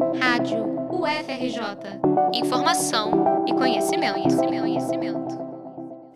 Rádio 0.00 0.64
UFRJ. 0.90 2.00
Informação 2.32 3.44
e 3.46 3.52
conhecimento, 3.52 4.14
conhecimento, 4.14 4.60
conhecimento. 4.62 5.38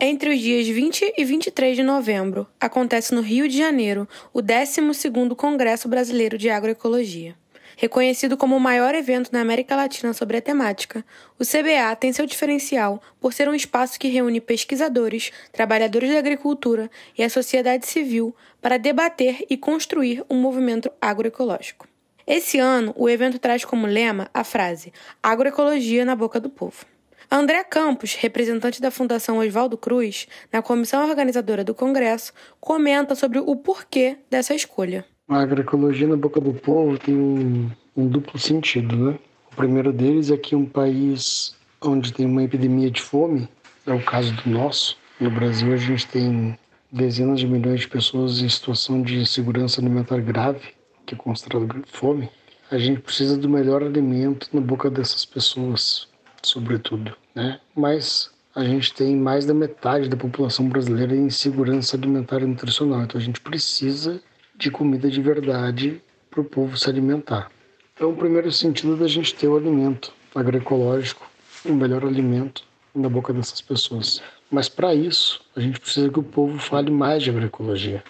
Entre 0.00 0.30
os 0.30 0.40
dias 0.40 0.66
20 0.66 1.12
e 1.14 1.24
23 1.24 1.76
de 1.76 1.82
novembro, 1.82 2.46
acontece 2.58 3.14
no 3.14 3.20
Rio 3.20 3.46
de 3.46 3.58
Janeiro 3.58 4.08
o 4.32 4.40
12º 4.40 5.36
Congresso 5.36 5.86
Brasileiro 5.86 6.38
de 6.38 6.48
Agroecologia. 6.48 7.36
Reconhecido 7.76 8.38
como 8.38 8.56
o 8.56 8.60
maior 8.60 8.94
evento 8.94 9.30
na 9.30 9.42
América 9.42 9.76
Latina 9.76 10.14
sobre 10.14 10.38
a 10.38 10.42
temática, 10.42 11.04
o 11.38 11.44
CBA 11.44 11.94
tem 11.94 12.10
seu 12.10 12.24
diferencial 12.24 13.02
por 13.20 13.34
ser 13.34 13.50
um 13.50 13.54
espaço 13.54 14.00
que 14.00 14.08
reúne 14.08 14.40
pesquisadores, 14.40 15.30
trabalhadores 15.52 16.10
da 16.10 16.20
agricultura 16.20 16.90
e 17.18 17.22
a 17.22 17.28
sociedade 17.28 17.86
civil 17.86 18.34
para 18.62 18.78
debater 18.78 19.44
e 19.50 19.58
construir 19.58 20.24
um 20.30 20.40
movimento 20.40 20.90
agroecológico. 21.02 21.86
Esse 22.26 22.58
ano, 22.58 22.94
o 22.96 23.06
evento 23.06 23.38
traz 23.38 23.66
como 23.66 23.86
lema 23.86 24.30
a 24.32 24.42
frase 24.42 24.92
Agroecologia 25.22 26.06
na 26.06 26.16
boca 26.16 26.40
do 26.40 26.48
povo. 26.48 26.86
André 27.30 27.62
Campos, 27.64 28.14
representante 28.14 28.80
da 28.80 28.90
Fundação 28.90 29.38
Oswaldo 29.38 29.76
Cruz, 29.76 30.26
na 30.50 30.62
comissão 30.62 31.06
organizadora 31.06 31.62
do 31.62 31.74
Congresso, 31.74 32.32
comenta 32.60 33.14
sobre 33.14 33.38
o 33.38 33.56
porquê 33.56 34.16
dessa 34.30 34.54
escolha. 34.54 35.04
A 35.28 35.40
agroecologia 35.40 36.06
na 36.06 36.16
boca 36.16 36.40
do 36.40 36.54
povo 36.54 36.98
tem 36.98 37.14
um, 37.14 37.70
um 37.96 38.06
duplo 38.06 38.38
sentido, 38.38 38.96
né? 38.96 39.18
O 39.52 39.56
primeiro 39.56 39.92
deles 39.92 40.30
é 40.30 40.36
que 40.36 40.56
um 40.56 40.64
país 40.66 41.54
onde 41.80 42.12
tem 42.12 42.24
uma 42.24 42.42
epidemia 42.42 42.90
de 42.90 43.02
fome, 43.02 43.48
é 43.86 43.92
o 43.92 44.02
caso 44.02 44.32
do 44.36 44.50
nosso, 44.50 44.96
no 45.20 45.30
Brasil 45.30 45.72
a 45.72 45.76
gente 45.76 46.06
tem 46.06 46.58
dezenas 46.90 47.40
de 47.40 47.46
milhões 47.46 47.80
de 47.80 47.88
pessoas 47.88 48.40
em 48.40 48.48
situação 48.48 49.02
de 49.02 49.18
insegurança 49.18 49.80
alimentar 49.80 50.20
grave, 50.20 50.72
que 51.06 51.14
é 51.14 51.18
considerado 51.18 51.82
fome, 51.86 52.28
a 52.70 52.78
gente 52.78 53.00
precisa 53.00 53.36
do 53.36 53.48
melhor 53.48 53.82
alimento 53.82 54.48
na 54.52 54.60
boca 54.60 54.90
dessas 54.90 55.24
pessoas, 55.24 56.08
sobretudo, 56.42 57.14
né? 57.34 57.60
Mas 57.74 58.30
a 58.54 58.64
gente 58.64 58.94
tem 58.94 59.16
mais 59.16 59.44
da 59.44 59.52
metade 59.52 60.08
da 60.08 60.16
população 60.16 60.68
brasileira 60.68 61.14
em 61.14 61.26
insegurança 61.26 61.96
alimentar 61.96 62.40
e 62.40 62.46
nutricional, 62.46 63.02
então 63.02 63.20
a 63.20 63.24
gente 63.24 63.40
precisa 63.40 64.22
de 64.56 64.70
comida 64.70 65.10
de 65.10 65.20
verdade 65.20 66.00
para 66.30 66.40
o 66.40 66.44
povo 66.44 66.76
se 66.76 66.88
alimentar. 66.88 67.50
Então, 67.94 68.10
o 68.10 68.16
primeiro 68.16 68.50
sentido 68.50 68.96
da 68.96 69.06
gente 69.06 69.34
ter 69.34 69.48
o 69.48 69.56
alimento 69.56 70.12
agroecológico, 70.34 71.28
o 71.64 71.72
melhor 71.72 72.04
alimento 72.04 72.64
na 72.94 73.08
boca 73.08 73.32
dessas 73.32 73.60
pessoas. 73.60 74.22
Mas 74.50 74.68
para 74.68 74.94
isso, 74.94 75.40
a 75.56 75.60
gente 75.60 75.80
precisa 75.80 76.08
que 76.08 76.18
o 76.18 76.22
povo 76.22 76.58
fale 76.58 76.90
mais 76.90 77.22
de 77.22 77.30
agroecologia, 77.30 78.02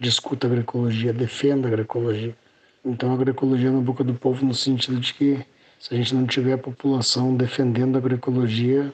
discuta 0.00 0.46
agroecologia, 0.46 1.12
defenda 1.12 1.66
a 1.66 1.70
agroecologia. 1.70 2.36
Então, 2.84 3.10
a 3.10 3.14
agroecologia 3.14 3.70
na 3.70 3.80
boca 3.80 4.04
do 4.04 4.14
povo 4.14 4.44
no 4.44 4.54
sentido 4.54 5.00
de 5.00 5.12
que 5.14 5.38
se 5.78 5.94
a 5.94 5.96
gente 5.96 6.14
não 6.14 6.26
tiver 6.26 6.52
a 6.52 6.58
população 6.58 7.34
defendendo 7.34 7.96
a 7.96 7.98
agroecologia, 7.98 8.92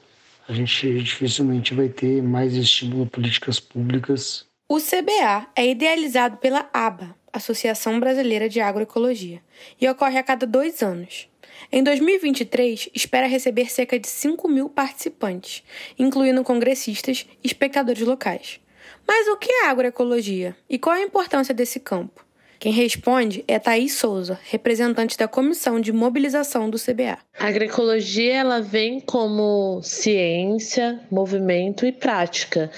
a 0.49 0.53
gente 0.53 1.03
dificilmente 1.03 1.75
vai 1.75 1.89
ter 1.89 2.23
mais 2.23 2.55
estímulo 2.55 3.05
a 3.05 3.07
políticas 3.07 3.61
públicas 3.61 4.47
o 4.75 4.79
CBA 4.79 5.49
é 5.55 5.69
idealizado 5.69 6.39
pela 6.39 6.67
ABA, 6.73 7.15
Associação 7.31 8.01
Brasileira 8.01 8.49
de 8.49 8.59
Agroecologia, 8.59 9.43
e 9.79 9.87
ocorre 9.87 10.17
a 10.17 10.23
cada 10.23 10.47
dois 10.47 10.83
anos. 10.83 11.29
Em 11.71 11.85
2023, 11.85 12.89
espera 12.95 13.27
receber 13.27 13.71
cerca 13.71 13.99
de 13.99 14.09
5 14.09 14.49
mil 14.49 14.71
participantes, 14.71 15.63
incluindo 15.99 16.43
congressistas 16.43 17.27
e 17.45 17.47
espectadores 17.47 18.01
locais. 18.01 18.61
Mas 19.07 19.29
o 19.29 19.37
que 19.37 19.51
é 19.51 19.67
agroecologia 19.69 20.57
e 20.69 20.79
qual 20.79 20.97
a 20.97 21.01
importância 21.01 21.55
desse 21.55 21.81
campo? 21.81 22.25
Quem 22.63 22.71
responde 22.71 23.45
é 23.49 23.59
Thaís 23.59 23.95
Souza, 23.95 24.39
representante 24.49 25.19
da 25.19 25.27
Comissão 25.27 25.81
de 25.81 25.93
Mobilização 25.93 26.71
do 26.71 26.79
CBA. 26.79 27.19
A 27.37 27.49
agroecologia 27.49 28.37
ela 28.37 28.61
vem 28.61 29.01
como 29.01 29.81
ciência, 29.83 31.01
movimento 31.11 31.85
e 31.85 31.91
prática. 31.91 32.71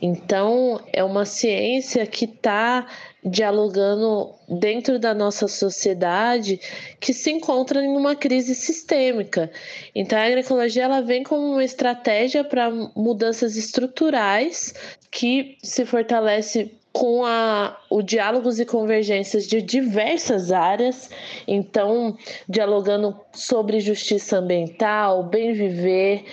Então, 0.00 0.80
é 0.90 1.04
uma 1.04 1.26
ciência 1.26 2.06
que 2.06 2.24
está 2.24 2.86
dialogando 3.22 4.32
dentro 4.48 4.98
da 4.98 5.12
nossa 5.12 5.46
sociedade 5.46 6.58
que 6.98 7.12
se 7.12 7.30
encontra 7.30 7.82
em 7.82 7.88
uma 7.88 8.16
crise 8.16 8.54
sistêmica. 8.54 9.50
Então 9.94 10.18
a 10.18 10.24
agroecologia 10.24 10.84
ela 10.84 11.02
vem 11.02 11.22
como 11.22 11.52
uma 11.52 11.64
estratégia 11.64 12.42
para 12.42 12.70
mudanças 12.70 13.56
estruturais 13.56 14.72
que 15.10 15.58
se 15.62 15.84
fortalece 15.84 16.70
com 16.96 17.26
a, 17.26 17.76
o 17.90 18.00
diálogos 18.00 18.58
e 18.58 18.64
convergências 18.64 19.46
de 19.46 19.60
diversas 19.60 20.50
áreas, 20.50 21.10
então 21.46 22.16
dialogando 22.48 23.14
sobre 23.34 23.80
justiça 23.80 24.38
ambiental, 24.38 25.22
bem 25.22 25.52
viver, 25.52 26.24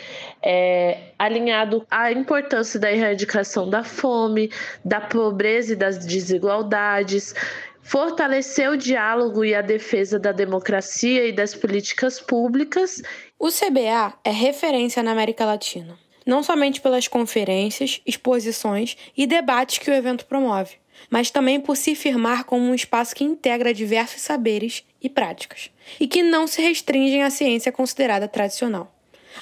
é, 0.41 0.99
alinhado 1.19 1.85
à 1.91 2.13
importância 2.13 2.79
da 2.79 2.89
erradicação 2.89 3.69
da 3.69 3.83
fome, 3.83 4.49
da 4.85 5.01
pobreza 5.01 5.73
e 5.73 5.75
das 5.75 5.97
desigualdades, 6.05 7.35
fortalecer 7.81 8.69
o 8.69 8.77
diálogo 8.77 9.43
e 9.43 9.53
a 9.53 9.61
defesa 9.61 10.17
da 10.17 10.31
democracia 10.31 11.27
e 11.27 11.33
das 11.33 11.53
políticas 11.53 12.21
públicas. 12.21 13.01
O 13.37 13.49
CBA 13.49 14.13
é 14.23 14.31
referência 14.31 15.03
na 15.03 15.11
América 15.11 15.43
Latina 15.43 16.02
não 16.25 16.43
somente 16.43 16.79
pelas 16.79 17.07
conferências, 17.07 18.01
exposições 18.05 18.95
e 19.17 19.25
debates 19.25 19.77
que 19.77 19.89
o 19.89 19.93
evento 19.93 20.25
promove, 20.25 20.75
mas 21.09 21.31
também 21.31 21.59
por 21.59 21.75
se 21.75 21.95
firmar 21.95 22.45
como 22.45 22.63
um 22.65 22.75
espaço 22.75 23.15
que 23.15 23.23
integra 23.23 23.73
diversos 23.73 24.21
saberes 24.21 24.83
e 25.01 25.09
práticas, 25.09 25.71
e 25.99 26.07
que 26.07 26.21
não 26.21 26.47
se 26.47 26.61
restringem 26.61 27.23
à 27.23 27.29
ciência 27.29 27.71
considerada 27.71 28.27
tradicional. 28.27 28.92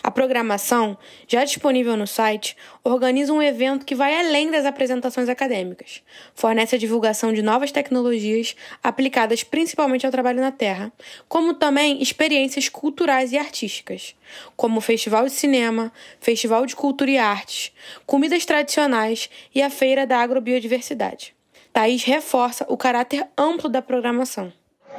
A 0.03 0.09
programação, 0.09 0.97
já 1.27 1.43
disponível 1.43 1.97
no 1.97 2.07
site, 2.07 2.55
organiza 2.83 3.33
um 3.33 3.41
evento 3.41 3.85
que 3.85 3.95
vai 3.95 4.17
além 4.19 4.49
das 4.49 4.65
apresentações 4.65 5.29
acadêmicas. 5.29 6.01
Fornece 6.33 6.75
a 6.75 6.79
divulgação 6.79 7.33
de 7.33 7.41
novas 7.41 7.71
tecnologias 7.71 8.55
aplicadas 8.83 9.43
principalmente 9.43 10.05
ao 10.05 10.11
trabalho 10.11 10.41
na 10.41 10.51
terra, 10.51 10.91
como 11.27 11.53
também 11.53 12.01
experiências 12.01 12.69
culturais 12.69 13.31
e 13.31 13.37
artísticas, 13.37 14.15
como 14.55 14.77
o 14.77 14.81
Festival 14.81 15.25
de 15.25 15.31
Cinema, 15.31 15.91
Festival 16.19 16.65
de 16.65 16.75
Cultura 16.75 17.11
e 17.11 17.17
Artes, 17.17 17.71
comidas 18.05 18.45
tradicionais 18.45 19.29
e 19.53 19.61
a 19.61 19.69
Feira 19.69 20.07
da 20.07 20.19
Agrobiodiversidade. 20.19 21.35
Thaís 21.73 22.03
reforça 22.03 22.65
o 22.67 22.75
caráter 22.75 23.25
amplo 23.37 23.69
da 23.69 23.81
programação. 23.81 24.51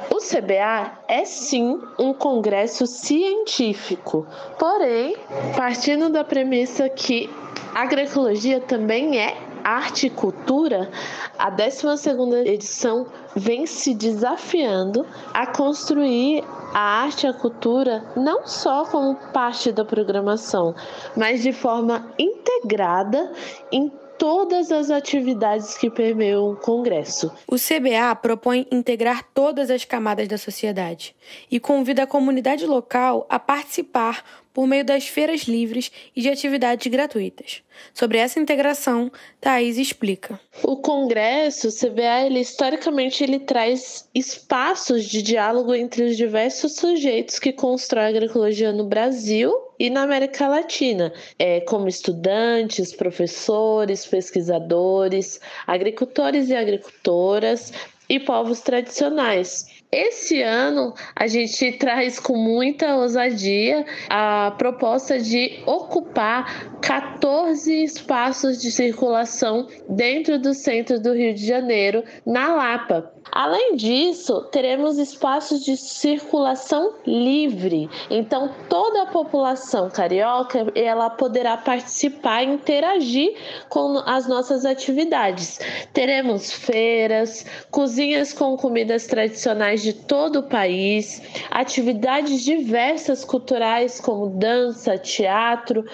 O 0.09 0.17
CBA 0.17 0.99
é 1.07 1.25
sim 1.25 1.79
um 1.97 2.13
congresso 2.13 2.85
científico, 2.85 4.27
porém, 4.59 5.15
partindo 5.55 6.09
da 6.09 6.23
premissa 6.23 6.89
que 6.89 7.29
agroecologia 7.73 8.59
também 8.59 9.19
é 9.19 9.35
arte 9.63 10.07
e 10.07 10.09
cultura, 10.09 10.89
a 11.39 11.49
12ª 11.49 12.45
edição 12.45 13.07
vem 13.35 13.65
se 13.65 13.93
desafiando 13.93 15.05
a 15.33 15.47
construir 15.47 16.43
a 16.73 17.03
arte 17.03 17.25
e 17.25 17.29
a 17.29 17.33
cultura 17.33 18.03
não 18.15 18.45
só 18.45 18.85
como 18.85 19.15
parte 19.31 19.71
da 19.71 19.85
programação, 19.85 20.75
mas 21.15 21.41
de 21.41 21.53
forma 21.53 22.11
integrada 22.19 23.31
em 23.71 23.91
todas 24.17 24.71
as 24.71 24.89
atividades 24.89 25.77
que 25.77 25.89
permeiam 25.89 26.51
o 26.51 26.55
Congresso. 26.55 27.31
O 27.47 27.55
CBA 27.55 28.15
propõe 28.21 28.67
integrar 28.71 29.23
todas 29.33 29.69
as 29.69 29.85
camadas 29.85 30.27
da 30.27 30.37
sociedade 30.37 31.15
e 31.49 31.59
convida 31.59 32.03
a 32.03 32.07
comunidade 32.07 32.65
local 32.65 33.25
a 33.29 33.39
participar 33.39 34.23
por 34.53 34.67
meio 34.67 34.85
das 34.85 35.07
feiras 35.07 35.41
livres 35.41 35.91
e 36.15 36.21
de 36.21 36.29
atividades 36.29 36.85
gratuitas. 36.87 37.63
Sobre 37.93 38.19
essa 38.19 38.39
integração, 38.39 39.11
Thais 39.41 39.77
explica. 39.77 40.39
O 40.61 40.77
Congresso, 40.77 41.69
o 41.69 41.71
CBA, 41.71 42.27
ele, 42.27 42.39
historicamente, 42.39 43.23
ele 43.23 43.39
traz 43.39 44.07
espaços 44.13 45.05
de 45.05 45.23
diálogo 45.23 45.73
entre 45.73 46.03
os 46.03 46.15
diversos 46.15 46.75
sujeitos 46.75 47.39
que 47.39 47.51
constroem 47.51 48.05
a 48.05 48.09
agroecologia 48.09 48.71
no 48.71 48.85
Brasil 48.85 49.53
e 49.83 49.89
na 49.89 50.03
América 50.03 50.47
Latina, 50.47 51.11
é, 51.37 51.59
como 51.59 51.89
estudantes, 51.89 52.95
professores, 52.95 54.05
pesquisadores, 54.05 55.41
agricultores 55.67 56.47
e 56.47 56.55
agricultoras 56.55 57.73
e 58.07 58.17
povos 58.17 58.61
tradicionais. 58.61 59.67
Esse 59.91 60.41
ano 60.41 60.93
a 61.13 61.27
gente 61.27 61.69
traz 61.77 62.17
com 62.17 62.37
muita 62.37 62.95
ousadia 62.95 63.85
a 64.09 64.55
proposta 64.57 65.19
de 65.19 65.61
ocupar 65.65 66.72
14 66.83 67.81
espaços 67.81 68.61
de 68.61 68.69
circulação 68.69 69.67
dentro 69.87 70.37
do 70.37 70.53
centro 70.53 70.99
do 70.99 71.13
Rio 71.13 71.33
de 71.33 71.47
Janeiro, 71.47 72.03
na 72.25 72.53
Lapa. 72.53 73.09
Além 73.31 73.75
disso, 73.75 74.41
teremos 74.51 74.99
espaços 74.99 75.63
de 75.63 75.75
circulação 75.75 76.93
livre. 77.07 77.89
Então, 78.09 78.53
toda 78.69 79.03
a 79.03 79.05
população 79.07 79.89
carioca 79.89 80.67
ela 80.75 81.09
poderá 81.09 81.57
participar 81.57 82.43
e 82.43 82.53
interagir 82.53 83.33
com 83.69 83.97
as 84.05 84.27
nossas 84.27 84.65
atividades. 84.65 85.59
Teremos 85.93 86.51
feiras, 86.51 87.45
cozinhas 87.71 88.33
com 88.33 88.55
comidas 88.55 89.07
tradicionais 89.07 89.81
de 89.81 89.93
todo 89.93 90.39
o 90.39 90.43
país, 90.43 91.21
atividades 91.49 92.43
diversas 92.43 93.25
culturais 93.25 93.99
como 93.99 94.29
dança, 94.29 94.97
teatro, 94.97 95.85